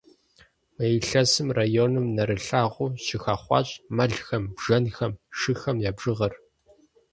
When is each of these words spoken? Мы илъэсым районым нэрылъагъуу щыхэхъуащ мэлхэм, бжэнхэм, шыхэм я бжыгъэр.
Мы 0.75 0.85
илъэсым 0.97 1.47
районым 1.59 2.05
нэрылъагъуу 2.15 2.89
щыхэхъуащ 3.05 3.67
мэлхэм, 3.95 4.43
бжэнхэм, 4.55 5.13
шыхэм 5.39 5.77
я 5.89 5.91
бжыгъэр. 5.97 6.33